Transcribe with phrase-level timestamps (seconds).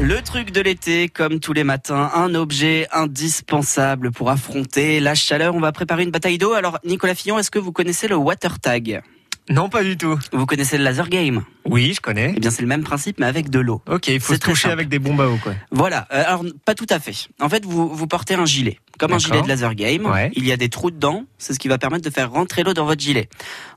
[0.00, 5.54] Le truc de l'été, comme tous les matins, un objet indispensable pour affronter la chaleur.
[5.54, 6.52] On va préparer une bataille d'eau.
[6.52, 9.02] Alors, Nicolas Fillon, est-ce que vous connaissez le water tag?
[9.50, 10.18] Non, pas du tout.
[10.32, 11.42] Vous connaissez le laser game?
[11.64, 12.34] Oui, je connais.
[12.36, 13.82] Eh bien, c'est le même principe, mais avec de l'eau.
[13.88, 14.74] Ok, il faut C'est se très toucher simple.
[14.74, 15.54] avec des bombes à eau, quoi.
[15.70, 16.06] Voilà.
[16.12, 17.28] Euh, Alors, pas tout à fait.
[17.40, 18.78] En fait, vous, vous portez un gilet.
[18.98, 20.06] Comme un gilet de laser game.
[20.06, 20.30] Ouais.
[20.34, 21.24] Il y a des trous dedans.
[21.38, 23.28] C'est ce qui va permettre de faire rentrer l'eau dans votre gilet.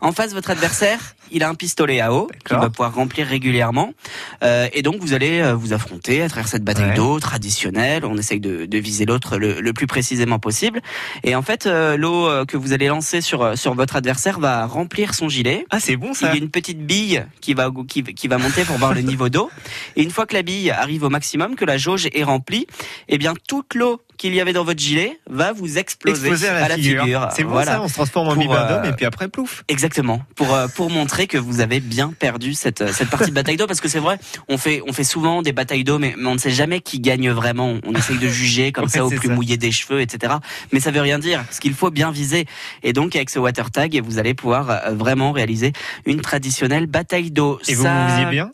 [0.02, 1.00] En face, votre adversaire,
[1.32, 3.94] il a un pistolet à eau qu'il va pouvoir remplir régulièrement.
[4.44, 6.96] Euh, et donc, vous allez euh, vous affronter à travers cette bataille Ouais.
[6.96, 8.06] d'eau traditionnelle.
[8.06, 10.82] On essaye de, de viser l'autre le, le plus précisément possible.
[11.24, 14.40] Et en fait, euh, l'eau euh, que vous allez lancer sur, euh, sur votre adversaire
[14.40, 15.66] va remplir son gilet.
[15.70, 16.28] Ah, c'est bon Il ça.
[16.30, 19.30] y a une petite bille qui va, qui, qui va monter pour voir le niveau
[19.30, 19.52] d'eau.
[19.96, 22.66] Et une fois que la bille arrive au maximum, que la jauge est remplie,
[23.08, 26.68] eh bien, toute l'eau qu'il y avait dans votre gilet va vous exploser, Exploser à
[26.68, 27.28] la, figure.
[27.36, 27.72] C'est bon Voilà.
[27.72, 29.64] ça, on se transforme en bibendum euh, et puis après, plouf.
[29.68, 30.22] Exactement.
[30.36, 33.58] Pour, euh, pour montrer que vous avez bien perdu cette, euh, cette partie de bataille
[33.58, 33.66] d'eau.
[33.66, 36.36] Parce que c'est vrai, on fait, on fait souvent des batailles d'eau, mais, mais on
[36.36, 37.80] ne sait jamais qui gagne vraiment.
[37.84, 39.34] On essaye de juger comme Ouais, ça au plus ça.
[39.34, 40.36] mouillé des cheveux, etc.
[40.72, 41.44] Mais ça veut rien dire.
[41.50, 42.46] Ce qu'il faut bien viser.
[42.84, 45.74] Et donc, avec ce water tag, vous allez pouvoir euh, vraiment réaliser
[46.06, 47.60] une traditionnelle bataille d'eau.
[47.68, 48.52] Et vous, Ça- vous visez bien?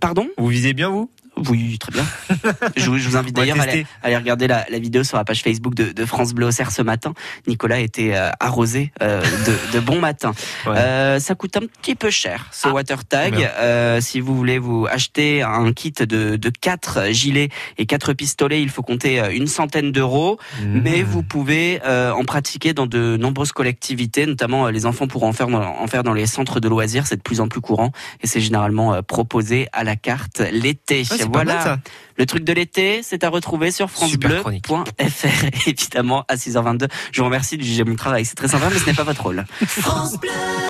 [0.00, 0.28] Pardon?
[0.38, 1.10] Vous visez bien, vous?
[1.48, 2.04] Oui, très bien.
[2.76, 3.86] je, vous- je vous invite d'ailleurs à aller, tester.
[4.02, 6.70] à aller regarder la, la vidéo sur la page Facebook de, de France Bleu Auxerre
[6.72, 7.14] ce matin.
[7.46, 10.32] Nicolas était euh, arrosé euh, de, de bon matin.
[10.66, 10.72] Ouais.
[10.76, 12.72] Euh, ça coûte un petit peu cher ce Ah.
[12.72, 13.34] water tag.
[13.58, 17.48] Euh, si vous voulez vous acheter un kit de, de 4 gilets
[17.78, 20.38] et quatre pistolets, il faut compter une centaine d'euros.
[20.62, 21.06] Mais Mmh.
[21.06, 25.62] vous pouvez en pratiquer dans de nombreuses collectivités, notamment les enfants pourront en faire dans,
[25.62, 27.06] en faire dans les centres de loisirs.
[27.06, 27.90] C'est de plus en plus courant
[28.22, 31.02] et c'est généralement proposé à la carte l'été.
[31.10, 31.54] Ah, voilà.
[31.54, 31.78] mal, ça.
[32.16, 36.88] Le truc de l'été, c'est à retrouver sur francebleu.fr, évidemment, à 6h22.
[37.12, 38.24] Je vous remercie de juger mon travail.
[38.24, 39.44] C'est très sympa, mais ce n'est pas votre rôle.